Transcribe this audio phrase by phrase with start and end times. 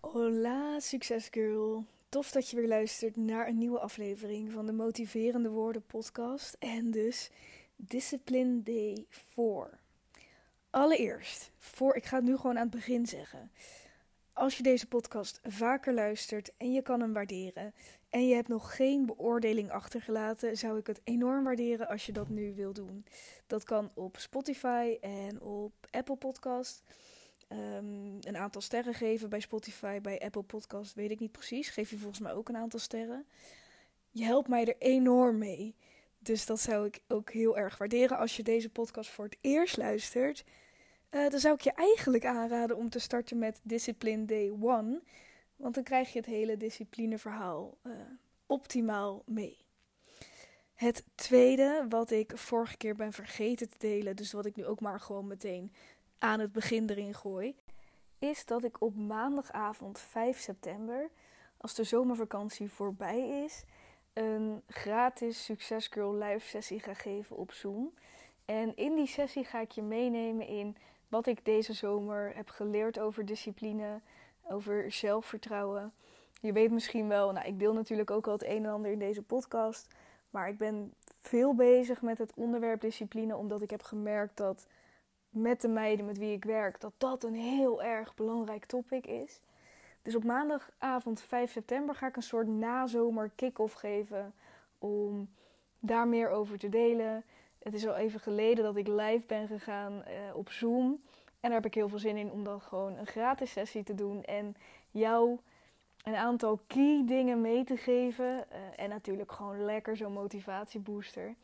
[0.00, 1.84] Hola, succesgirl.
[2.08, 6.90] Tof dat je weer luistert naar een nieuwe aflevering van de Motiverende Woorden podcast en
[6.90, 7.30] dus
[7.76, 9.78] Discipline Day 4.
[10.70, 13.50] Allereerst, voor ik ga het nu gewoon aan het begin zeggen.
[14.32, 17.74] Als je deze podcast vaker luistert en je kan hem waarderen
[18.10, 22.28] en je hebt nog geen beoordeling achtergelaten, zou ik het enorm waarderen als je dat
[22.28, 23.04] nu wil doen.
[23.46, 26.82] Dat kan op Spotify en op Apple Podcast.
[27.50, 31.68] Ehm, een aantal sterren geven bij Spotify, bij Apple Podcast, weet ik niet precies.
[31.68, 33.26] Geef je volgens mij ook een aantal sterren.
[34.10, 35.74] Je helpt mij er enorm mee.
[36.18, 38.18] Dus dat zou ik ook heel erg waarderen.
[38.18, 40.44] Als je deze podcast voor het eerst luistert,
[41.10, 45.02] uh, dan zou ik je eigenlijk aanraden om te starten met Discipline Day 1.
[45.56, 47.92] Want dan krijg je het hele disciplineverhaal uh,
[48.46, 49.58] optimaal mee.
[50.74, 54.80] Het tweede, wat ik vorige keer ben vergeten te delen, dus wat ik nu ook
[54.80, 55.72] maar gewoon meteen
[56.20, 57.56] aan het begin erin gooi,
[58.18, 61.10] is dat ik op maandagavond 5 september,
[61.56, 63.64] als de zomervakantie voorbij is,
[64.12, 67.94] een gratis Success Girl live sessie ga geven op Zoom.
[68.44, 70.76] En in die sessie ga ik je meenemen in
[71.08, 74.00] wat ik deze zomer heb geleerd over discipline,
[74.48, 75.92] over zelfvertrouwen.
[76.40, 78.98] Je weet misschien wel, nou, ik deel natuurlijk ook al het een en ander in
[78.98, 79.86] deze podcast.
[80.30, 84.66] Maar ik ben veel bezig met het onderwerp discipline, omdat ik heb gemerkt dat
[85.30, 89.40] met de meiden met wie ik werk, dat dat een heel erg belangrijk topic is.
[90.02, 94.34] Dus op maandagavond 5 september ga ik een soort nazomer kick-off geven
[94.78, 95.28] om
[95.78, 97.24] daar meer over te delen.
[97.58, 101.02] Het is al even geleden dat ik live ben gegaan uh, op Zoom.
[101.40, 103.94] En daar heb ik heel veel zin in om dan gewoon een gratis sessie te
[103.94, 104.24] doen.
[104.24, 104.56] En
[104.90, 105.38] jou
[106.04, 108.24] een aantal key dingen mee te geven.
[108.24, 111.34] Uh, en natuurlijk gewoon lekker zo'n motivatiebooster.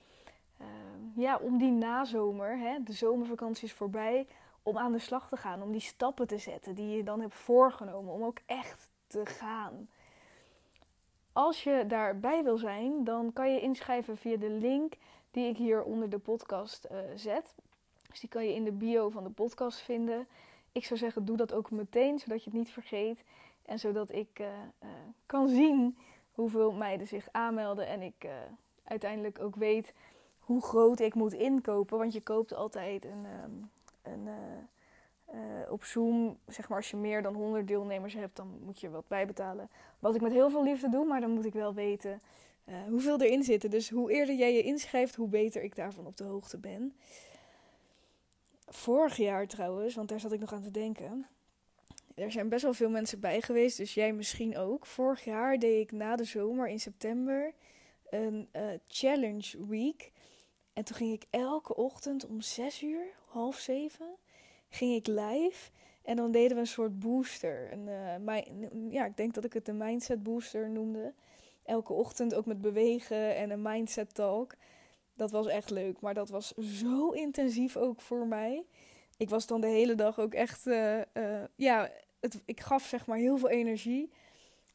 [0.60, 0.66] Uh,
[1.14, 4.26] ja, om die nazomer, hè, de zomervakantie is voorbij,
[4.62, 5.62] om aan de slag te gaan.
[5.62, 8.12] Om die stappen te zetten die je dan hebt voorgenomen.
[8.12, 9.88] Om ook echt te gaan.
[11.32, 14.94] Als je daarbij wil zijn, dan kan je inschrijven via de link
[15.30, 17.54] die ik hier onder de podcast uh, zet.
[18.08, 20.26] Dus die kan je in de bio van de podcast vinden.
[20.72, 23.24] Ik zou zeggen, doe dat ook meteen, zodat je het niet vergeet.
[23.64, 24.46] En zodat ik uh,
[24.82, 24.88] uh,
[25.26, 25.98] kan zien
[26.32, 27.86] hoeveel meiden zich aanmelden.
[27.86, 28.26] En ik
[28.84, 29.92] uiteindelijk ook weet
[30.46, 31.98] hoe groot ik moet inkopen.
[31.98, 33.70] Want je koopt altijd een, um,
[34.02, 34.28] een
[35.68, 39.08] op Zoom, zeg maar als je meer dan 100 deelnemers hebt, dan moet je wat
[39.08, 39.70] bijbetalen.
[39.98, 42.20] Wat ik met heel veel liefde doe, maar dan moet ik wel weten
[42.68, 43.70] uh, hoeveel erin zitten.
[43.70, 46.94] Dus hoe eerder jij je inschrijft, hoe beter ik daarvan op de hoogte ben.
[48.66, 51.26] Vorig jaar trouwens, want daar zat ik nog aan te denken.
[52.14, 54.86] Er zijn best wel veel mensen bij geweest, dus jij misschien ook.
[54.86, 57.52] Vorig jaar deed ik na de zomer in september
[58.10, 58.48] een
[58.88, 60.12] challenge week.
[60.76, 64.06] En toen ging ik elke ochtend om 6 uur, half zeven,
[64.68, 65.70] ging ik live.
[66.02, 67.72] En dan deden we een soort booster.
[67.72, 68.46] Een, uh, my,
[68.90, 71.14] ja, ik denk dat ik het de mindset booster noemde
[71.64, 74.54] elke ochtend ook met bewegen en een mindset talk.
[75.14, 78.64] Dat was echt leuk, maar dat was zo intensief ook voor mij.
[79.16, 83.06] Ik was dan de hele dag ook echt, uh, uh, ja, het, ik gaf zeg
[83.06, 84.12] maar heel veel energie.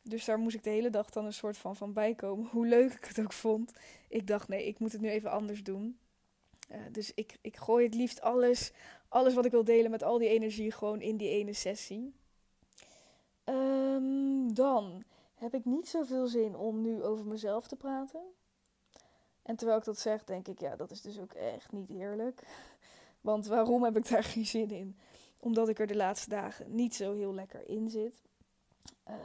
[0.01, 2.49] Dus daar moest ik de hele dag dan een soort van van bijkomen.
[2.51, 3.73] Hoe leuk ik het ook vond.
[4.07, 5.99] Ik dacht, nee, ik moet het nu even anders doen.
[6.71, 8.71] Uh, dus ik, ik gooi het liefst alles,
[9.07, 12.13] alles wat ik wil delen met al die energie gewoon in die ene sessie.
[13.45, 15.03] Um, dan
[15.33, 18.21] heb ik niet zoveel zin om nu over mezelf te praten.
[19.41, 22.43] En terwijl ik dat zeg, denk ik, ja, dat is dus ook echt niet eerlijk.
[23.21, 24.97] Want waarom heb ik daar geen zin in?
[25.39, 28.15] Omdat ik er de laatste dagen niet zo heel lekker in zit.
[29.09, 29.15] Uh,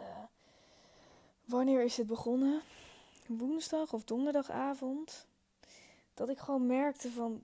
[1.46, 2.62] wanneer is dit begonnen?
[3.26, 5.26] Woensdag of donderdagavond.
[6.14, 7.42] Dat ik gewoon merkte van.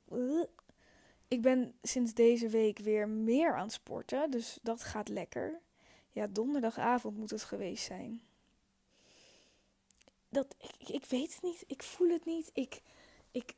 [1.28, 4.30] Ik ben sinds deze week weer meer aan het sporten.
[4.30, 5.60] Dus dat gaat lekker.
[6.10, 8.22] Ja, donderdagavond moet het geweest zijn
[10.32, 11.64] dat, ik, ik weet het niet.
[11.66, 12.50] Ik voel het niet.
[12.52, 12.82] Ik,
[13.30, 13.54] ik,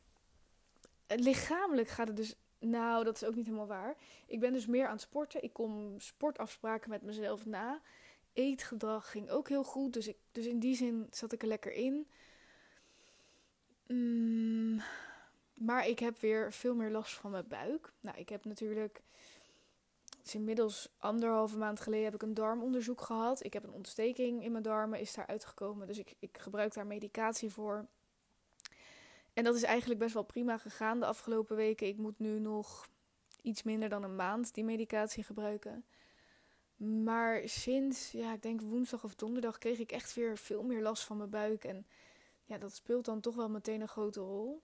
[1.07, 2.35] lichamelijk gaat het dus.
[2.59, 3.97] Nou, dat is ook niet helemaal waar.
[4.27, 5.43] Ik ben dus meer aan het sporten.
[5.43, 7.81] Ik kom sportafspraken met mezelf na.
[8.35, 9.93] Eetgedrag ging ook heel goed.
[9.93, 12.09] Dus, ik, dus in die zin zat ik er lekker in.
[13.87, 14.83] Mm,
[15.55, 17.93] maar ik heb weer veel meer last van mijn buik.
[18.01, 19.03] Nou, ik heb natuurlijk
[20.25, 23.45] is inmiddels anderhalve maand geleden heb ik een darmonderzoek gehad.
[23.45, 25.87] Ik heb een ontsteking in mijn darmen, is daar uitgekomen.
[25.87, 27.87] Dus ik, ik gebruik daar medicatie voor.
[29.33, 31.87] En dat is eigenlijk best wel prima gegaan de afgelopen weken.
[31.87, 32.89] Ik moet nu nog
[33.43, 35.85] iets minder dan een maand die medicatie gebruiken.
[36.85, 41.05] Maar sinds, ja, ik denk woensdag of donderdag kreeg ik echt weer veel meer last
[41.05, 41.65] van mijn buik.
[41.65, 41.87] En
[42.45, 44.63] ja, dat speelt dan toch wel meteen een grote rol.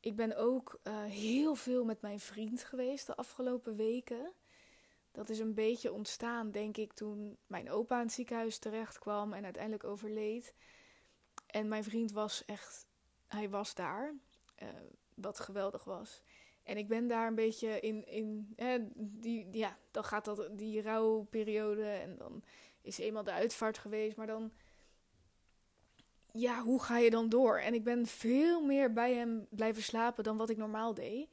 [0.00, 4.32] Ik ben ook uh, heel veel met mijn vriend geweest de afgelopen weken
[5.12, 9.32] Dat is een beetje ontstaan, denk ik, toen mijn opa in het ziekenhuis terecht kwam
[9.32, 10.54] en uiteindelijk overleed.
[11.46, 12.86] En mijn vriend was echt,
[13.26, 14.14] hij was daar,
[14.62, 14.68] uh,
[15.14, 16.22] wat geweldig was.
[16.62, 18.54] En ik ben daar een beetje in, in
[18.94, 22.42] die, ja, dan gaat dat die rouwperiode en dan
[22.82, 24.52] is eenmaal de uitvaart geweest, maar dan,
[26.32, 27.58] ja, hoe ga je dan door?
[27.58, 31.28] En ik ben veel meer bij hem blijven slapen dan wat ik normaal deed.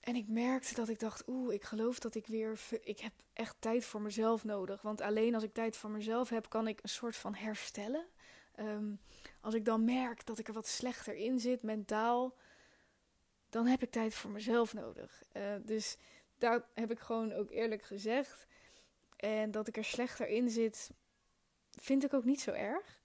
[0.00, 3.56] En ik merkte dat ik dacht, oeh, ik geloof dat ik weer, ik heb echt
[3.58, 4.82] tijd voor mezelf nodig.
[4.82, 8.06] Want alleen als ik tijd voor mezelf heb, kan ik een soort van herstellen.
[8.58, 9.00] Um,
[9.40, 12.34] als ik dan merk dat ik er wat slechter in zit, mentaal,
[13.50, 15.22] dan heb ik tijd voor mezelf nodig.
[15.32, 15.96] Uh, dus
[16.38, 18.46] daar heb ik gewoon ook eerlijk gezegd.
[19.16, 20.90] En dat ik er slechter in zit,
[21.70, 23.00] vind ik ook niet zo erg.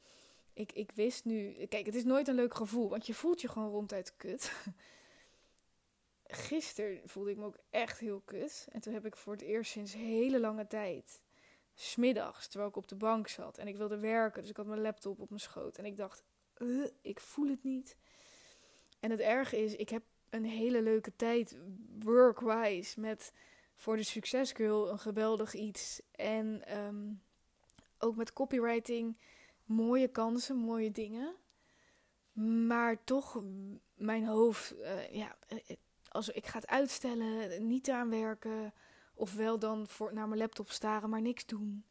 [0.53, 3.47] Ik, ik wist nu, kijk, het is nooit een leuk gevoel, want je voelt je
[3.47, 4.51] gewoon ronduit kut.
[6.27, 8.68] Gisteren voelde ik me ook echt heel kut.
[8.71, 11.21] En toen heb ik voor het eerst sinds hele lange tijd,
[11.74, 14.81] smiddags, terwijl ik op de bank zat en ik wilde werken, dus ik had mijn
[14.81, 15.77] laptop op mijn schoot.
[15.77, 16.25] En ik dacht,
[17.01, 17.97] ik voel het niet.
[19.00, 20.03] En het erge is, ik heb
[20.36, 21.58] een hele leuke tijd
[22.00, 23.34] workwise met
[23.76, 26.02] voor de Succesgirl een geweldig iets.
[26.12, 27.22] En um,
[27.98, 29.18] ook met copywriting
[29.66, 31.36] mooie kansen, mooie dingen.
[32.68, 33.44] Maar toch,
[33.94, 35.36] mijn hoofd, uh, ja,
[36.10, 38.74] als ik ga het uitstellen, niet aan werken.
[39.14, 41.86] Ofwel dan voor, naar mijn laptop staren, maar niks doen.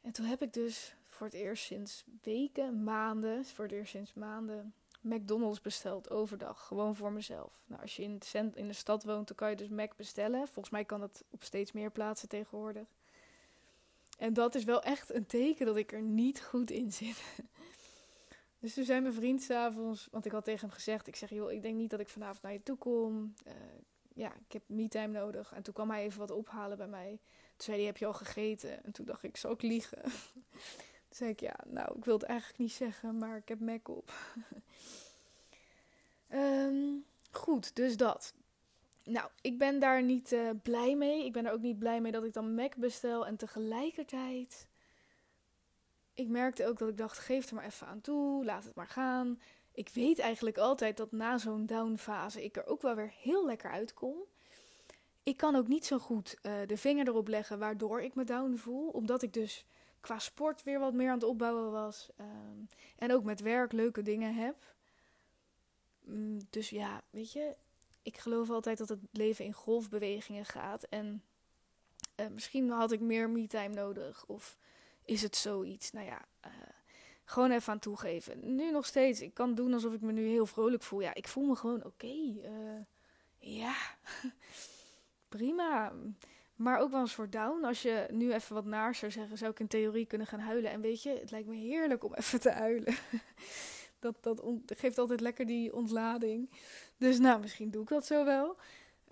[0.00, 4.14] En toen heb ik dus voor het eerst sinds weken, maanden, voor het eerst sinds
[4.14, 6.66] maanden, McDonald's besteld overdag.
[6.66, 7.62] Gewoon voor mezelf.
[7.66, 8.20] Nou, als je in,
[8.54, 10.48] in de stad woont, dan kan je dus Mac bestellen.
[10.48, 12.86] Volgens mij kan dat op steeds meer plaatsen tegenwoordig.
[14.18, 17.22] En dat is wel echt een teken dat ik er niet goed in zit.
[18.58, 21.52] Dus toen zei mijn vriend s'avonds, want ik had tegen hem gezegd: Ik zeg, joh,
[21.52, 23.34] ik denk niet dat ik vanavond naar je toe kom.
[23.46, 23.52] Uh,
[24.14, 25.52] ja, ik heb me-time nodig.
[25.52, 27.18] En toen kwam hij even wat ophalen bij mij.
[27.56, 28.84] Toen zei hij: Heb je al gegeten?
[28.84, 30.02] En toen dacht ik: Zal ik liegen?
[31.12, 33.88] Toen zei ik, ja, nou, ik wil het eigenlijk niet zeggen, maar ik heb Mac
[33.88, 34.12] op.
[36.32, 38.34] um, goed, dus dat.
[39.04, 41.24] Nou, ik ben daar niet uh, blij mee.
[41.24, 43.26] Ik ben er ook niet blij mee dat ik dan Mac bestel.
[43.26, 44.66] En tegelijkertijd,
[46.14, 48.88] ik merkte ook dat ik dacht, geef er maar even aan toe, laat het maar
[48.88, 49.40] gaan.
[49.72, 53.70] Ik weet eigenlijk altijd dat na zo'n downfase ik er ook wel weer heel lekker
[53.70, 54.16] uitkom.
[55.22, 58.56] Ik kan ook niet zo goed uh, de vinger erop leggen waardoor ik me down
[58.56, 59.66] voel, omdat ik dus
[60.02, 62.08] qua sport weer wat meer aan het opbouwen was.
[62.20, 64.74] Um, en ook met werk leuke dingen heb.
[66.08, 67.56] Um, dus ja, weet je,
[68.02, 70.82] ik geloof altijd dat het leven in golfbewegingen gaat.
[70.82, 71.22] En
[72.16, 74.24] uh, misschien had ik meer me-time nodig.
[74.26, 74.58] Of
[75.04, 75.90] is het zoiets?
[75.90, 76.52] Nou ja, uh,
[77.24, 78.54] gewoon even aan toegeven.
[78.54, 79.20] Nu nog steeds.
[79.20, 81.00] Ik kan doen alsof ik me nu heel vrolijk voel.
[81.00, 82.06] Ja, ik voel me gewoon oké.
[82.06, 82.80] Uh,
[83.38, 83.74] ja,
[85.28, 85.92] prima.
[86.62, 87.64] Maar ook wel een soort down.
[87.64, 90.70] Als je nu even wat naar zou zeggen, zou ik in theorie kunnen gaan huilen.
[90.70, 92.94] En weet je, het lijkt me heerlijk om even te huilen.
[93.98, 96.50] dat dat geeft altijd lekker die ontlading.
[96.96, 98.56] Dus nou, misschien doe ik dat zo wel.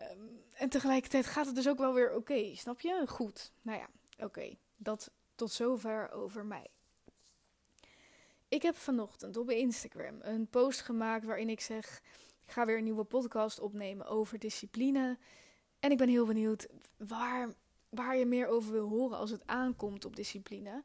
[0.01, 3.05] Um, en tegelijkertijd gaat het dus ook wel weer oké, snap je?
[3.07, 3.53] Goed.
[3.63, 3.89] Nou ja,
[4.25, 4.55] oké.
[4.77, 6.67] Dat tot zover over mij.
[8.49, 12.01] Ik heb vanochtend op Instagram een post gemaakt waarin ik zeg:
[12.45, 15.19] ik ga weer een nieuwe podcast opnemen over discipline.
[15.81, 17.55] En ik ben heel benieuwd waar,
[17.89, 20.85] waar je meer over wil horen als het aankomt op discipline.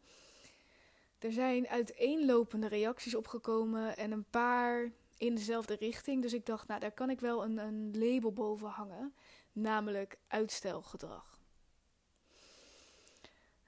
[1.19, 6.21] Er zijn uiteenlopende reacties opgekomen en een paar in dezelfde richting.
[6.21, 9.13] Dus ik dacht, nou, daar kan ik wel een, een label boven hangen,
[9.51, 11.39] namelijk uitstelgedrag.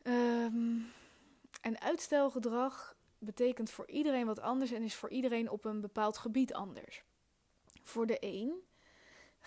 [0.04, 0.92] Um,
[1.62, 6.54] en uitstelgedrag betekent voor iedereen wat anders en is voor iedereen op een bepaald gebied
[6.54, 7.04] anders.
[7.84, 8.67] Voor de een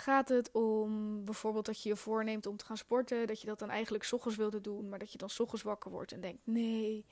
[0.00, 3.58] gaat het om bijvoorbeeld dat je je voorneemt om te gaan sporten, dat je dat
[3.58, 6.20] dan eigenlijk s ochtends wilde doen, maar dat je dan s ochtends wakker wordt en
[6.20, 7.06] denkt: nee,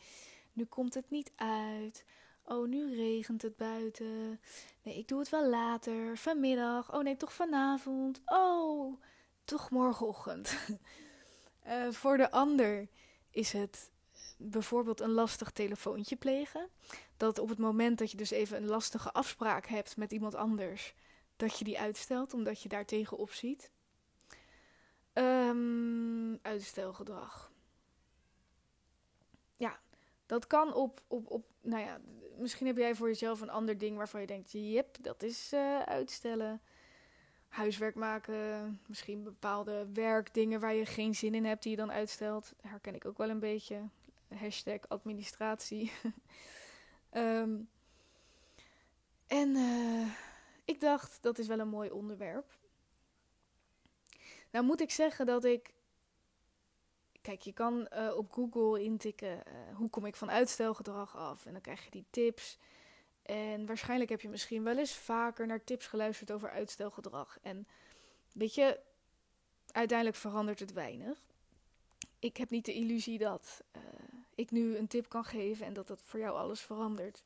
[0.52, 2.04] nu komt het niet uit.
[2.44, 4.40] Oh, nu regent het buiten.
[4.82, 6.94] Nee, ik doe het wel later, vanmiddag.
[6.94, 8.20] Oh nee, toch vanavond.
[8.24, 9.00] Oh,
[9.44, 10.58] toch morgenochtend.
[11.66, 12.88] uh, voor de ander
[13.30, 13.90] is het
[14.36, 16.68] bijvoorbeeld een lastig telefoontje plegen.
[17.16, 20.94] Dat op het moment dat je dus even een lastige afspraak hebt met iemand anders,
[21.38, 23.70] dat je die uitstelt omdat je daar tegenop ziet.
[25.14, 27.52] Um, uitstelgedrag.
[29.56, 29.80] Ja,
[30.26, 32.00] dat kan op, op, op, nou ja,
[32.36, 35.82] misschien heb jij voor jezelf een ander ding waarvan je denkt, jep, dat is uh,
[35.82, 36.60] uitstellen.
[37.48, 42.52] Huiswerk maken, misschien bepaalde werkdingen waar je geen zin in hebt die je dan uitstelt.
[42.60, 43.88] Herken ik ook wel een beetje.
[44.34, 45.92] Hashtag administratie.
[47.12, 47.68] um,
[49.26, 50.08] en uh,
[50.68, 52.58] ik dacht, dat is wel een mooi onderwerp.
[54.50, 55.74] Nou moet ik zeggen dat ik
[57.20, 61.52] kijk, je kan uh, op Google intikken uh, hoe kom ik van uitstelgedrag af en
[61.52, 62.58] dan krijg je die tips.
[63.22, 67.38] En waarschijnlijk heb je misschien wel eens vaker naar tips geluisterd over uitstelgedrag.
[67.42, 67.66] En
[68.32, 68.80] weet je,
[69.72, 71.22] uiteindelijk verandert het weinig.
[72.18, 73.82] Ik heb niet de illusie dat uh,
[74.34, 77.24] ik nu een tip kan geven en dat dat voor jou alles verandert.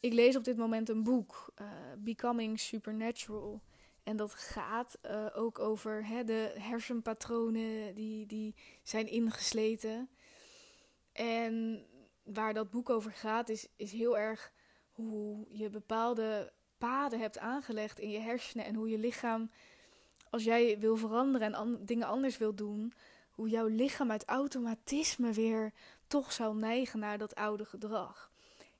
[0.00, 1.52] Ik lees op dit moment een boek,
[1.98, 3.62] Becoming Supernatural.
[4.02, 10.08] En dat gaat uh, ook over hè, de hersenpatronen die, die zijn ingesleten.
[11.12, 11.84] En
[12.22, 14.52] waar dat boek over gaat, is, is heel erg
[14.92, 19.50] hoe je bepaalde paden hebt aangelegd in je hersenen en hoe je lichaam,
[20.30, 22.92] als jij wil veranderen en dingen anders wil doen,
[23.30, 25.72] hoe jouw lichaam uit automatisme weer
[26.06, 28.27] toch zal neigen naar dat oude gedrag.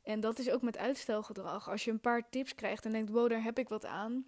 [0.09, 1.69] En dat is ook met uitstelgedrag.
[1.69, 4.27] Als je een paar tips krijgt en denkt, wow, daar heb ik wat aan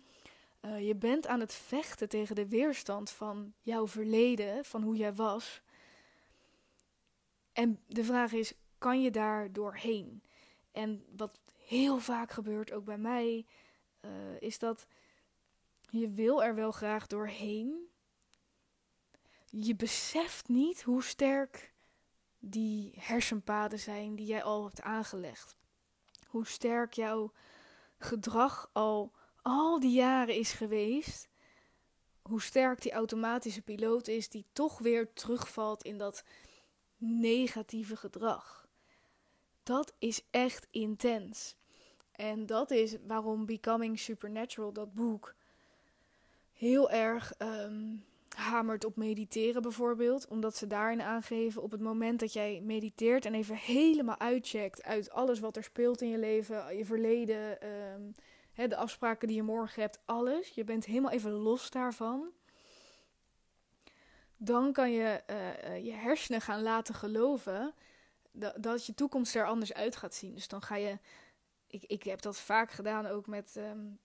[0.60, 5.14] uh, je bent aan het vechten tegen de weerstand van jouw verleden, van hoe jij
[5.14, 5.62] was.
[7.52, 10.22] En de vraag is: kan je daar doorheen?
[10.72, 13.46] En wat heel vaak gebeurt, ook bij mij,
[14.00, 14.10] uh,
[14.40, 14.86] is dat
[15.90, 17.88] je wil er wel graag doorheen.
[19.46, 21.72] Je beseft niet hoe sterk
[22.38, 25.59] die hersenpaden zijn die jij al hebt aangelegd.
[26.30, 27.32] Hoe sterk jouw
[27.98, 31.28] gedrag al al die jaren is geweest,
[32.22, 36.24] hoe sterk die automatische piloot is die toch weer terugvalt in dat
[36.96, 38.68] negatieve gedrag.
[39.62, 41.56] Dat is echt intens.
[42.12, 45.34] En dat is waarom Becoming Supernatural, dat boek,
[46.52, 48.04] heel erg um,
[48.36, 50.28] hamert op mediteren bijvoorbeeld.
[50.28, 55.10] Omdat ze daarin aangeven op het moment dat jij mediteert en even helemaal uitcheckt uit
[55.10, 58.14] alles wat er speelt in je leven, je verleden, um,
[58.68, 60.48] de afspraken die je morgen hebt, alles.
[60.48, 62.30] Je bent helemaal even los daarvan.
[64.36, 67.74] Dan kan je uh, je hersenen gaan laten geloven
[68.32, 70.34] dat, dat je toekomst er anders uit gaat zien.
[70.34, 70.98] Dus dan ga je.
[71.66, 73.98] Ik, ik heb dat vaak gedaan ook met um,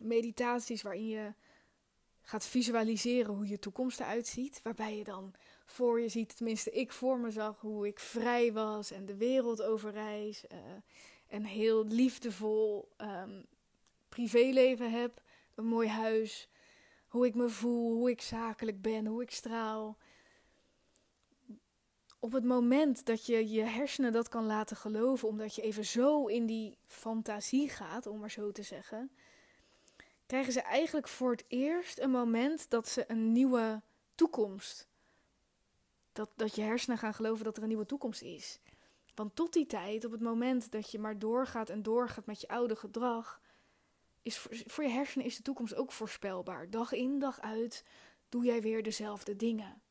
[0.00, 1.32] meditaties waarin je
[2.22, 4.60] gaat visualiseren hoe je toekomst eruit ziet.
[4.62, 8.90] Waarbij je dan voor je ziet, tenminste ik voor me zag, hoe ik vrij was
[8.90, 10.44] en de wereld overreis.
[10.52, 10.58] Uh,
[11.28, 13.46] en heel liefdevol um,
[14.08, 15.22] privéleven heb,
[15.54, 16.48] een mooi huis,
[17.08, 19.96] hoe ik me voel, hoe ik zakelijk ben, hoe ik straal.
[22.18, 26.26] Op het moment dat je je hersenen dat kan laten geloven, omdat je even zo
[26.26, 29.10] in die fantasie gaat, om maar zo te zeggen,
[30.32, 33.82] krijgen ze eigenlijk voor het eerst een moment dat ze een nieuwe
[34.14, 34.88] toekomst.
[36.12, 38.60] Dat, dat je hersenen gaan geloven dat er een nieuwe toekomst is.
[39.14, 42.48] Want tot die tijd, op het moment dat je maar doorgaat en doorgaat met je
[42.48, 43.40] oude gedrag,
[44.22, 46.70] is voor, je hersenen is de toekomst ook voorspelbaar.
[46.70, 47.84] Dag in, dag uit
[48.28, 49.82] doe jij weer dezelfde dingen.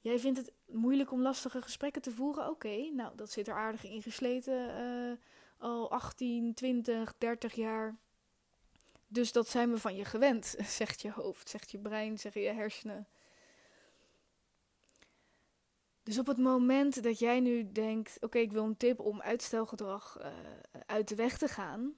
[0.00, 2.48] Jij vindt het moeilijk om lastige gesprekken te voeren?
[2.48, 4.80] Oké, nou dat zit er aardig ingesleten.
[4.80, 5.16] Uh,
[5.58, 7.98] al 18, 20, 30 jaar.
[9.12, 12.52] Dus dat zijn we van je gewend, zegt je hoofd, zegt je brein, zeggen je
[12.52, 13.08] hersenen.
[16.02, 20.18] Dus op het moment dat jij nu denkt: oké, ik wil een tip om uitstelgedrag
[20.20, 20.26] uh,
[20.86, 21.94] uit de weg te gaan,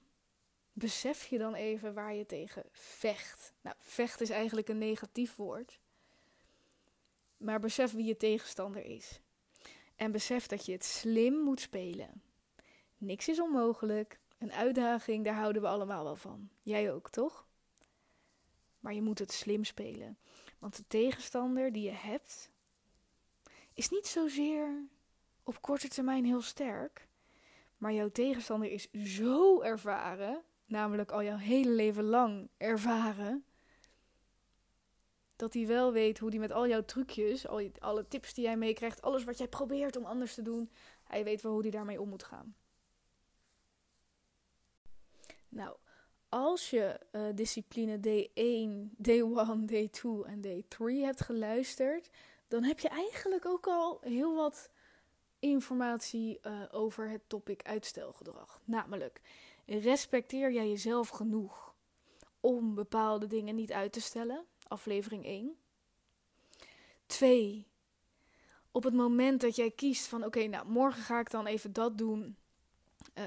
[0.71, 3.53] besef je dan even waar je tegen vecht.
[3.61, 5.79] Nou, vecht is eigenlijk een negatief woord.
[7.37, 9.19] Maar besef wie je tegenstander is.
[9.95, 12.21] En besef dat je het slim moet spelen.
[12.97, 14.19] Niks is onmogelijk.
[14.43, 16.49] Een uitdaging, daar houden we allemaal wel van.
[16.61, 17.47] Jij ook, toch?
[18.79, 20.17] Maar je moet het slim spelen.
[20.59, 22.51] Want de tegenstander die je hebt,
[23.73, 24.87] is niet zozeer
[25.43, 27.07] op korte termijn heel sterk.
[27.77, 33.45] Maar jouw tegenstander is zo ervaren namelijk al jouw hele leven lang ervaren.
[35.35, 38.57] Dat hij wel weet hoe hij met al jouw trucjes, al alle tips die jij
[38.57, 40.69] meekrijgt, alles wat jij probeert om anders te doen,
[41.03, 42.55] hij weet wel hoe hij daarmee om moet gaan.
[45.53, 45.77] Nou,
[46.29, 52.09] als je uh, discipline D1, D1, D2 en D3 hebt geluisterd,
[52.47, 54.69] dan heb je eigenlijk ook al heel wat
[55.39, 58.61] informatie uh, over het topic uitstelgedrag.
[58.65, 59.21] Namelijk,
[59.65, 61.75] Respecteer jij jezelf genoeg
[62.39, 64.45] om bepaalde dingen niet uit te stellen?
[64.67, 65.55] Aflevering 1.
[67.05, 67.67] 2.
[68.71, 71.97] Op het moment dat jij kiest van oké, nou morgen ga ik dan even dat
[71.97, 72.37] doen.
[73.13, 73.23] Uh,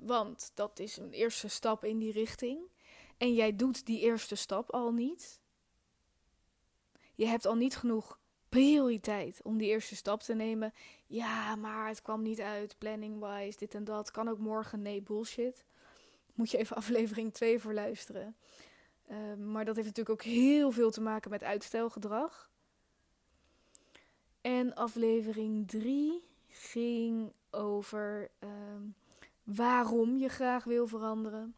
[0.00, 2.60] want dat is een eerste stap in die richting.
[3.16, 5.40] En jij doet die eerste stap al niet.
[7.14, 8.18] Je hebt al niet genoeg
[8.48, 10.72] prioriteit om die eerste stap te nemen.
[11.06, 14.10] Ja, maar het kwam niet uit, planning-wise, dit en dat.
[14.10, 15.64] Kan ook morgen, nee, bullshit
[16.40, 18.36] moet je even aflevering 2 voor luisteren.
[19.10, 22.50] Uh, maar dat heeft natuurlijk ook heel veel te maken met uitstelgedrag.
[24.40, 28.82] En aflevering 3 ging over ehm,
[29.54, 31.54] waarom je graag wil veranderen.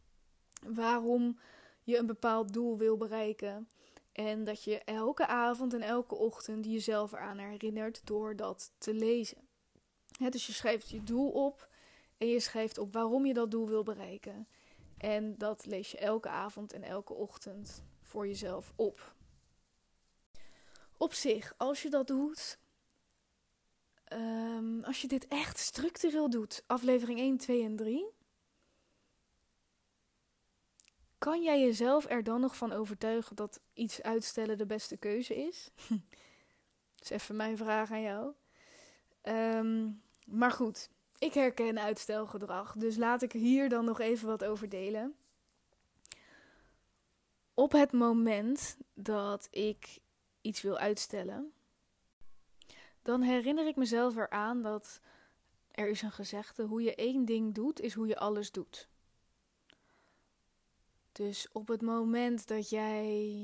[0.67, 1.39] Waarom
[1.83, 3.69] je een bepaald doel wil bereiken.
[4.13, 9.49] En dat je elke avond en elke ochtend jezelf eraan herinnert door dat te lezen.
[10.31, 11.69] dus je schrijft je doel op
[12.19, 14.49] en je schrijft op waarom je dat doel wil bereiken.
[14.99, 19.15] En dat lees je elke avond en elke ochtend voor jezelf op.
[20.97, 22.59] Op zich, als je dat doet,
[24.12, 28.04] ehm, als je dit echt structureel doet, aflevering 1, 2 en 3,
[31.19, 35.71] kan jij jezelf er dan nog van overtuigen dat iets uitstellen de beste keuze is?
[36.92, 38.33] dat is even mijn vraag aan jou.
[39.21, 39.90] Ehm,
[40.26, 45.16] maar goed, ik herken uitstelgedrag, dus laat ik hier dan nog even wat over delen.
[47.54, 49.99] Op het moment dat ik
[50.40, 51.52] iets wil uitstellen,
[53.02, 55.00] dan herinner ik mezelf eraan dat
[55.71, 58.88] er is een gezegde: hoe je één ding doet, is hoe je alles doet.
[61.12, 63.37] Dus op het moment dat jij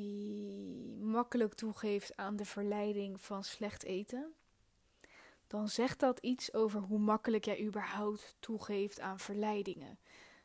[1.01, 4.33] makkelijk toegeeft aan de verleiding van slecht eten,
[5.47, 9.99] dan zegt dat iets over hoe makkelijk jij überhaupt toegeeft aan verleidingen.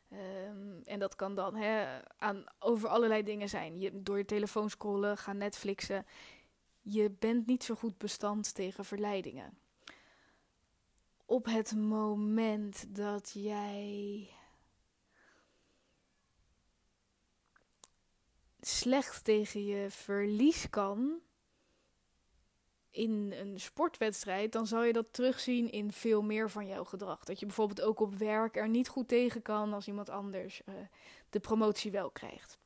[0.10, 3.80] Ehm, en dat kan dan hè, aan, over allerlei dingen zijn.
[3.80, 6.06] Je, door je telefoon scrollen, gaan Netflixen.
[6.86, 9.58] Je bent niet zo goed bestand tegen verleidingen.
[11.26, 14.30] Op het moment dat jij
[18.60, 21.22] slecht tegen je verlies kan
[22.90, 27.24] in een sportwedstrijd, dan zal je dat terugzien in veel meer van jouw gedrag.
[27.24, 30.76] Dat je bijvoorbeeld ook op werk er niet goed tegen kan als iemand anders uh,
[31.30, 32.58] de promotie wel krijgt.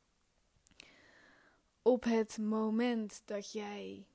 [1.88, 4.06] Op het moment dat jij.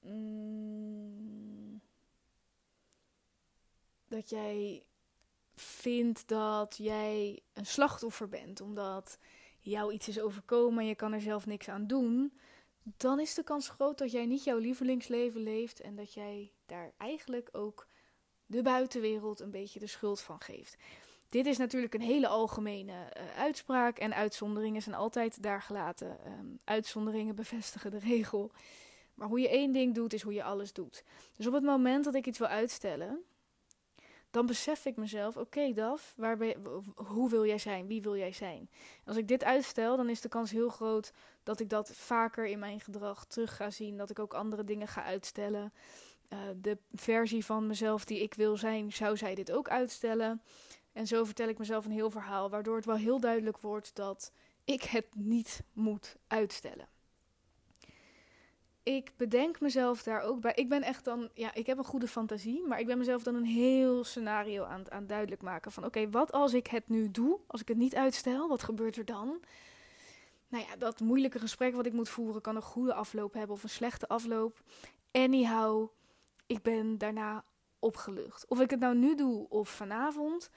[0.00, 1.80] Mm,
[4.08, 4.84] dat jij
[5.54, 9.18] vindt dat jij een slachtoffer bent, omdat
[9.60, 12.38] jou iets is overkomen en je kan er zelf niks aan doen,
[12.82, 16.92] dan is de kans groot dat jij niet jouw lievelingsleven leeft en dat jij daar
[16.96, 17.86] eigenlijk ook
[18.46, 20.76] de buitenwereld een beetje de schuld van geeft.
[21.28, 26.18] Dit is natuurlijk een hele algemene uh, uitspraak en uitzonderingen zijn altijd daar gelaten.
[26.26, 28.50] Um, uitzonderingen bevestigen de regel.
[29.14, 31.04] Maar hoe je één ding doet, is hoe je alles doet.
[31.36, 33.24] Dus op het moment dat ik iets wil uitstellen,
[34.30, 36.54] dan besef ik mezelf: oké, Daf, waar ben
[36.94, 37.86] hoe wil jij zijn?
[37.86, 38.70] Wie wil jij zijn?
[39.04, 41.12] Als ik dit uitstel, dan is de kans heel groot
[41.42, 43.96] dat ik dat vaker in mijn gedrag terug ga zien.
[43.96, 45.72] Dat ik ook andere dingen ga uitstellen.
[46.32, 50.42] Uh, de versie van mezelf die ik wil zijn, zou zij dit ook uitstellen.
[50.98, 54.32] En zo vertel ik mezelf een heel verhaal, waardoor het wel heel duidelijk wordt dat
[54.64, 56.88] ik het niet moet uitstellen
[58.96, 60.52] ik bedenk mezelf daar ook bij.
[60.54, 63.34] Ik ben echt dan, ja, ik heb een goede fantasie, maar ik ben mezelf dan
[63.34, 65.72] een heel scenario aan, aan duidelijk maken.
[65.72, 68.96] Van oké, wat als ik het nu doe, als ik het niet uitstel, wat gebeurt
[68.96, 69.40] er dan?
[70.48, 73.62] Nou ja, dat moeilijke gesprek wat ik moet voeren kan een goede afloop hebben of
[73.62, 74.62] een slechte afloop.
[75.12, 75.88] Anyhow,
[76.46, 77.44] ik ben daarna
[77.78, 78.46] opgelucht.
[78.46, 80.50] Of ik het nou nu doe of vanavond,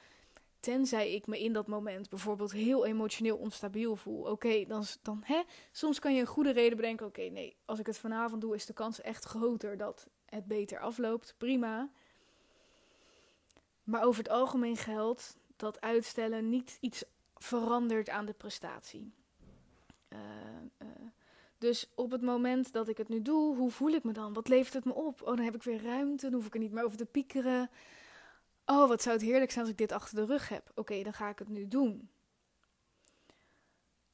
[0.61, 4.23] Tenzij ik me in dat moment bijvoorbeeld heel emotioneel onstabiel voel.
[4.23, 7.05] Oké, dan, dan hè, soms kan je een goede reden bedenken.
[7.05, 10.79] Oké, nee, als ik het vanavond doe, is de kans echt groter dat het beter
[10.79, 11.35] afloopt.
[11.37, 11.89] Prima.
[13.83, 17.03] Maar over het algemeen geldt dat uitstellen niet iets
[17.35, 19.13] verandert aan de prestatie.
[20.09, 20.19] Uh,
[20.81, 20.87] uh,
[21.57, 24.33] dus op het moment dat ik het nu doe, hoe voel ik me dan?
[24.33, 25.21] Wat levert het me op?
[25.21, 27.69] Oh, dan heb ik weer ruimte, dan hoef ik er niet meer over te piekeren.
[28.71, 30.71] Oh, wat zou het heerlijk zijn als ik dit achter de rug heb.
[30.75, 32.09] Oké, dan ga ik het nu doen.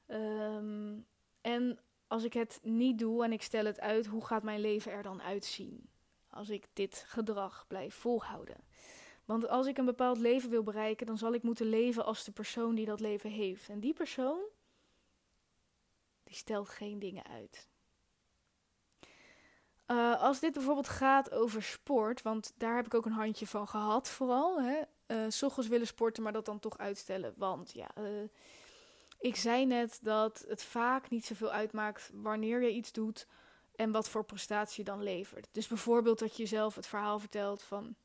[0.08, 1.06] Um,
[1.42, 4.92] en als ik het niet doe en ik stel het uit, hoe gaat mijn leven
[4.92, 5.90] er dan uitzien?
[6.30, 8.58] Als ik dit gedrag blijf volhouden.
[9.26, 12.32] Want als ik een bepaald leven wil bereiken, dan zal ik moeten leven als de
[12.32, 13.70] persoon die dat leven heeft.
[13.70, 14.40] En die persoon,
[16.24, 17.68] die stelt geen dingen uit.
[19.88, 23.68] Uh, als dit bijvoorbeeld gaat over sport, want daar heb ik ook een handje van
[23.68, 24.62] gehad, vooral.
[24.62, 24.82] Hè?
[25.42, 27.34] Ochtends willen sporten, maar dat dan toch uitstellen.
[27.38, 28.30] Want ja, uh,
[29.20, 33.28] ik zei net dat het vaak niet zoveel uitmaakt wanneer je iets doet
[33.76, 35.48] en wat voor prestatie je dan levert.
[35.52, 37.96] Dus bijvoorbeeld dat je jezelf het verhaal vertelt van.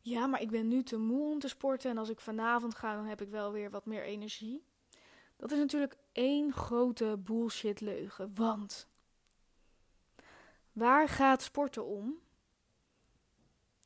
[0.00, 2.94] Ja, maar ik ben nu te moe om te sporten en als ik vanavond ga,
[2.94, 4.64] dan heb ik wel weer wat meer energie.
[5.36, 8.30] Dat is natuurlijk één grote bullshit leugen.
[8.34, 8.88] Want
[10.76, 12.14] Waar gaat sporten om?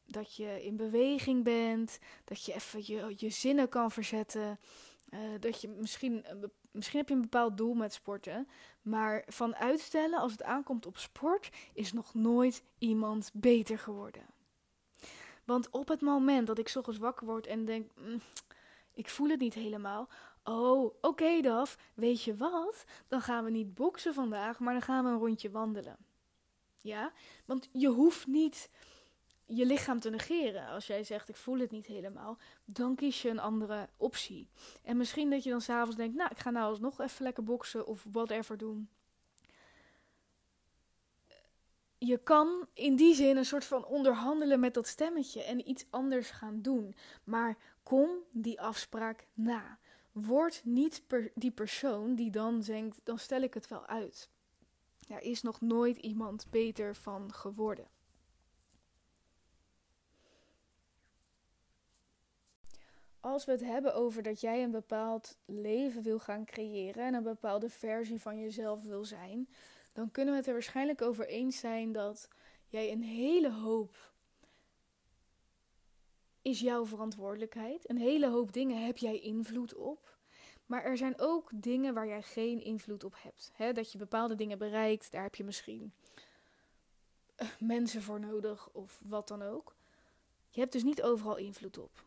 [0.07, 4.59] Dat je in beweging bent, dat je even je, je zinnen kan verzetten,
[5.11, 6.25] Uh, dat je misschien,
[6.71, 8.49] misschien heb je een bepaald doel met sporten.
[8.83, 14.23] Maar van uitstellen als het aankomt op sport is nog nooit iemand beter geworden.
[15.45, 18.21] Want op het moment dat ik s wakker word en denk, mm,
[18.93, 20.09] ik voel het niet helemaal.
[20.45, 22.85] Oh, oké Daf, weet je wat?
[23.09, 25.97] Dan gaan we niet boksen vandaag, maar dan gaan we een rondje wandelen.
[26.81, 27.13] Ja,
[27.45, 28.71] want je hoeft niet
[29.47, 30.67] je lichaam te negeren.
[30.67, 34.49] Als jij zegt, ik voel het niet helemaal, dan kies je een andere optie.
[34.83, 37.87] En misschien dat je dan s'avonds denkt, nou, ik ga nou alsnog even lekker boksen
[37.87, 38.89] of whatever doen.
[41.99, 46.31] Je kan in die zin een soort van onderhandelen met dat stemmetje en iets anders
[46.31, 46.95] gaan doen.
[47.25, 49.79] Maar kom die afspraak na.
[50.13, 51.03] Word niet
[51.35, 54.31] die persoon die dan denkt, dan stel ik het wel uit.
[55.11, 57.89] Daar is nog nooit iemand beter van geworden.
[63.21, 67.23] Als we het hebben over dat jij een bepaald leven wil gaan creëren en een
[67.23, 69.49] bepaalde versie van jezelf wil zijn,
[69.93, 72.29] dan kunnen we het er waarschijnlijk over eens zijn dat
[72.67, 74.13] jij een hele hoop
[76.43, 77.91] is jouw verantwoordelijkheid.
[77.91, 80.19] Een hele hoop dingen heb jij invloed op.
[80.71, 83.75] Maar er zijn ook dingen waar jij geen invloed op hebt.
[83.75, 85.93] dat je bepaalde dingen bereikt, daar heb je misschien
[87.35, 89.75] eh, mensen voor nodig of wat dan ook.
[90.51, 92.05] Je hebt dus niet overal invloed op.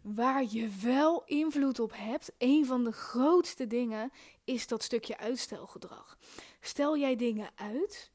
[0.00, 4.10] Waar je wel invloed op hebt, een van de grootste dingen,
[4.44, 6.18] is dat stukje uitstelgedrag.
[6.60, 8.10] Stel jij dingen uit,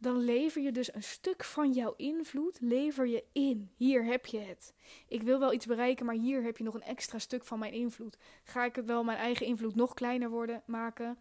[0.00, 3.70] dan lever je dus een stuk van jouw invloed, lever je in.
[3.76, 4.74] Hier heb je het.
[5.08, 7.72] Ik wil wel iets bereiken, maar hier heb je nog een extra stuk van mijn
[7.72, 8.16] invloed.
[8.44, 11.18] Ga ik het wel mijn eigen invloed nog kleiner worden, maken?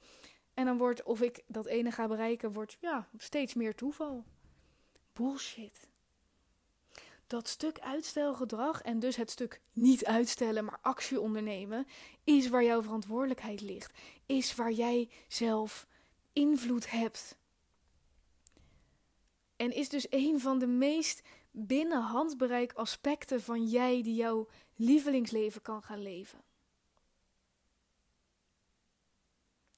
[0.53, 4.23] En dan wordt, of ik dat ene ga bereiken, wordt ja, steeds meer toeval.
[5.13, 5.89] Bullshit
[7.29, 11.87] dat stuk uitstelgedrag en dus het stuk niet uitstellen, maar actie ondernemen,
[12.23, 13.93] is waar jouw verantwoordelijkheid ligt.
[14.25, 15.87] Is waar jij zelf
[16.33, 17.37] invloed hebt.
[19.59, 25.61] En is dus een van de meest binnen handbereik aspecten van jij die jouw lievelingsleven
[25.61, 26.39] kan gaan leven.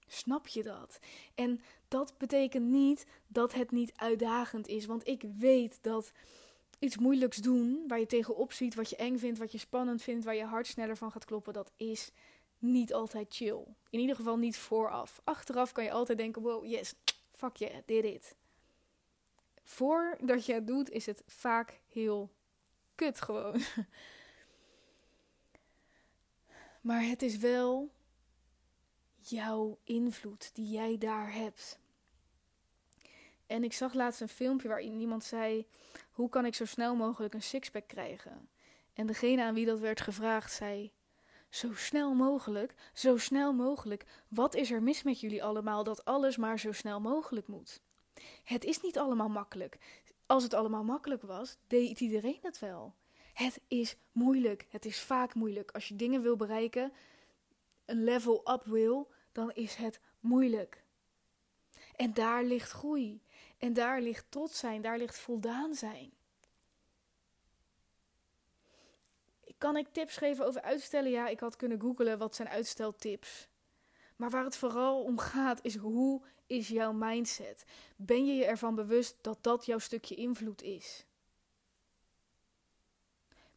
[0.07, 0.99] Snap je dat?
[1.35, 6.11] En dat betekent niet dat het niet uitdagend is, want ik weet dat
[6.79, 10.25] iets moeilijks doen, waar je tegenop ziet, wat je eng vindt, wat je spannend vindt,
[10.25, 12.11] waar je hart sneller van gaat kloppen, dat is
[12.57, 13.63] niet altijd chill.
[13.89, 15.21] In ieder geval niet vooraf.
[15.23, 16.93] Achteraf kan je altijd denken: wow, yes,
[17.31, 18.35] fuck yeah, did it.
[19.71, 22.31] Voordat je het doet, is het vaak heel
[22.95, 23.61] kut gewoon.
[26.81, 27.91] Maar het is wel
[29.17, 31.79] jouw invloed die jij daar hebt.
[33.47, 35.67] En ik zag laatst een filmpje waarin iemand zei:
[36.11, 38.49] Hoe kan ik zo snel mogelijk een sixpack krijgen?
[38.93, 40.91] En degene aan wie dat werd gevraagd zei:
[41.49, 44.05] Zo snel mogelijk, zo snel mogelijk.
[44.27, 47.81] Wat is er mis met jullie allemaal dat alles maar zo snel mogelijk moet?
[48.43, 49.77] Het is niet allemaal makkelijk.
[50.25, 52.95] Als het allemaal makkelijk was, deed iedereen het wel.
[53.33, 54.65] Het is moeilijk.
[54.69, 55.71] Het is vaak moeilijk.
[55.71, 56.93] Als je dingen wil bereiken,
[57.85, 60.83] een level up wil, dan is het moeilijk.
[61.95, 63.21] En daar ligt groei.
[63.57, 66.13] En daar ligt tot zijn, daar ligt voldaan zijn.
[69.57, 71.11] Kan ik tips geven over uitstellen?
[71.11, 73.47] Ja, ik had kunnen googlen wat zijn uitsteltips.
[74.15, 76.21] Maar waar het vooral om gaat is hoe
[76.51, 77.63] is jouw mindset?
[77.95, 81.05] Ben je je ervan bewust dat dat jouw stukje invloed is?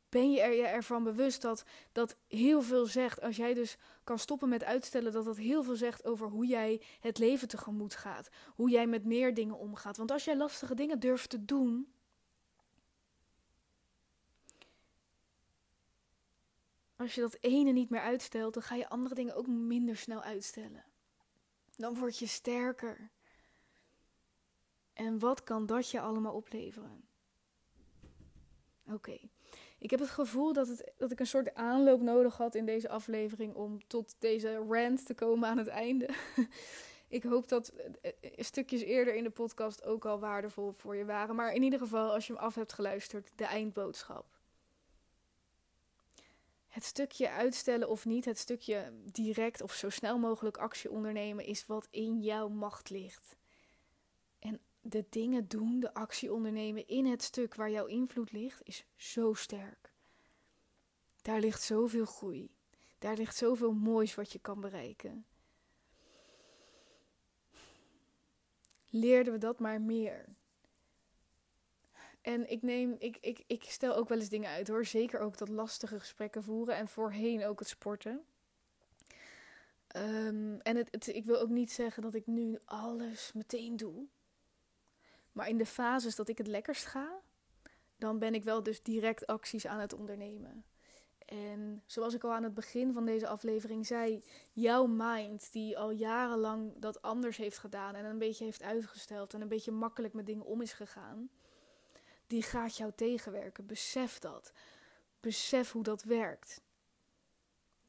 [0.08, 4.18] Ben je er je ervan bewust dat dat heel veel zegt, als jij dus kan
[4.18, 8.28] stoppen met uitstellen, dat dat heel veel zegt over hoe jij het leven tegemoet gaat,
[8.54, 9.96] hoe jij met meer dingen omgaat.
[9.96, 11.92] Want als jij lastige dingen durft te doen,
[16.96, 20.22] als je dat ene niet meer uitstelt, dan ga je andere dingen ook minder snel
[20.22, 20.84] uitstellen.
[21.76, 23.10] Dan word je sterker.
[24.92, 27.08] En wat kan dat je allemaal opleveren?
[28.86, 29.18] Oké.
[29.78, 32.88] Ik heb het gevoel dat, het, dat ik een soort aanloop nodig had in deze
[32.88, 36.08] aflevering om tot deze rant te komen aan het einde.
[37.08, 41.04] ik hoop dat eh, eh, stukjes eerder in de podcast ook al waardevol voor je
[41.04, 41.34] waren.
[41.34, 44.33] Maar in ieder geval, als je hem af hebt geluisterd, de eindboodschap.
[46.74, 51.66] Het stukje uitstellen of niet, het stukje direct of zo snel mogelijk actie ondernemen, is
[51.66, 53.36] wat in jouw macht ligt.
[54.38, 58.84] En de dingen doen, de actie ondernemen in het stuk waar jouw invloed ligt, is
[58.96, 59.92] zo sterk.
[61.22, 62.54] Daar ligt zoveel groei.
[62.98, 65.26] Daar ligt zoveel moois wat je kan bereiken.
[68.90, 70.36] Leerden we dat maar meer.
[72.24, 74.84] En ik neem, ik, ik, ik stel ook wel eens dingen uit hoor.
[74.84, 78.24] Zeker ook dat lastige gesprekken voeren en voorheen ook het sporten.
[79.86, 84.06] Ehm, en het, het, ik wil ook niet zeggen dat ik nu alles meteen doe.
[85.32, 87.20] Maar in de fases dat ik het lekkerst ga,
[87.96, 90.64] dan ben ik wel dus direct acties aan het ondernemen.
[91.18, 95.90] En zoals ik al aan het begin van deze aflevering zei, jouw mind die al
[95.90, 100.26] jarenlang dat anders heeft gedaan en een beetje heeft uitgesteld en een beetje makkelijk met
[100.26, 101.30] dingen om is gegaan,
[102.26, 103.66] die gaat jou tegenwerken.
[103.66, 104.52] Besef dat.
[105.20, 106.62] Besef hoe dat werkt.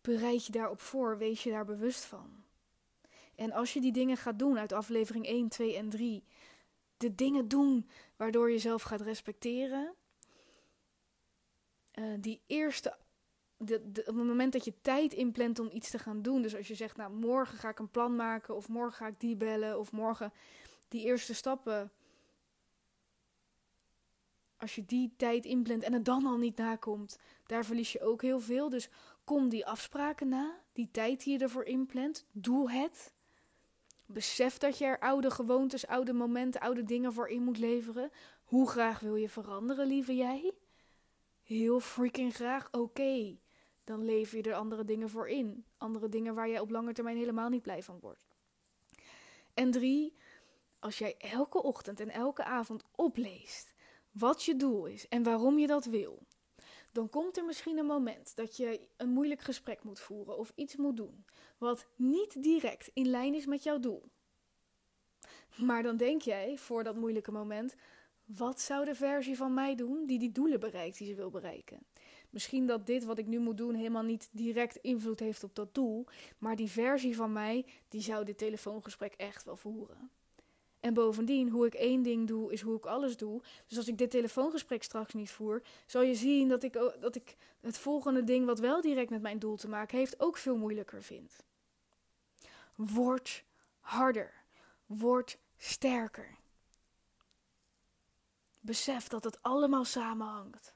[0.02, 2.44] Bereid je daarop voor, wees je daar bewust van.
[3.36, 6.24] En als je die dingen gaat doen uit aflevering 1, 2 en 3,
[6.98, 9.94] de dingen doen waardoor je jezelf gaat respecteren,
[11.94, 12.98] uh, die eerste
[13.58, 16.42] op het moment dat je tijd inplant om iets te gaan doen.
[16.42, 19.20] Dus als je zegt, nou morgen ga ik een plan maken, of morgen ga ik
[19.20, 20.34] die bellen, of morgen
[20.88, 21.92] die eerste stappen.
[24.58, 28.22] Als je die tijd inplant en het dan al niet nakomt, daar verlies je ook
[28.22, 28.70] heel veel.
[28.70, 28.90] Dus
[29.24, 33.14] kom die afspraken na, die tijd die je ervoor inplant, doe het.
[34.06, 38.12] Besef dat je er oude gewoontes, oude momenten, oude dingen voor in moet leveren.
[38.44, 40.54] Hoe graag wil je veranderen, lieve jij?
[41.44, 43.38] Heel freaking graag, oké
[43.86, 45.66] dan lever je er andere dingen voor in.
[45.78, 48.26] Andere dingen waar jij op lange termijn helemaal niet blij van wordt.
[49.54, 50.16] En drie,
[50.80, 53.74] als jij elke ochtend en elke avond opleest
[54.18, 56.24] wat je doel is en waarom je dat wil,
[56.92, 60.76] dan komt er misschien een moment dat je een moeilijk gesprek moet voeren of iets
[60.76, 61.26] moet doen
[61.58, 64.04] wat niet direct in lijn is met jouw doel.
[65.56, 67.76] Maar dan denk jij voor dat moeilijke moment:
[68.26, 71.86] wat zou de versie van mij doen die die doelen bereikt die ze wil bereiken?
[72.30, 75.74] Misschien dat dit wat ik nu moet doen helemaal niet direct invloed heeft op dat
[75.74, 76.06] doel,
[76.38, 80.12] maar die versie van mij, die zou dit telefoongesprek echt wel voeren.
[80.86, 83.42] En bovendien, hoe ik één ding doe, is hoe ik alles doe.
[83.68, 87.36] Dus als ik dit telefoongesprek straks niet voer, zal je zien dat ik, dat ik
[87.62, 91.04] het volgende ding, wat wel direct met mijn doel te maken heeft, ook veel moeilijker
[91.04, 91.44] vind.
[92.76, 93.44] Word
[93.80, 94.34] harder.
[94.86, 96.36] Word sterker.
[98.60, 100.74] Besef dat het allemaal samenhangt.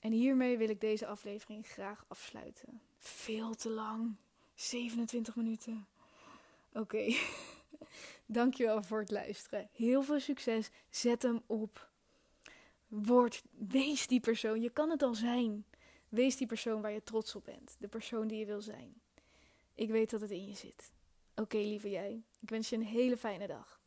[0.00, 2.80] En hiermee wil ik deze aflevering graag afsluiten.
[2.98, 4.14] Veel te lang.
[4.54, 5.86] 27 minuten.
[6.72, 7.12] Oké.
[8.26, 9.68] Dankjewel voor het luisteren.
[9.72, 10.70] Heel veel succes.
[10.90, 11.90] Zet hem op.
[12.88, 14.60] Word, wees die persoon.
[14.60, 15.66] Je kan het al zijn.
[16.08, 17.76] Wees die persoon waar je trots op bent.
[17.78, 19.00] De persoon die je wil zijn.
[19.74, 20.92] Ik weet dat het in je zit.
[21.34, 22.22] Oké, lieve jij.
[22.40, 23.81] Ik wens je een hele fijne dag.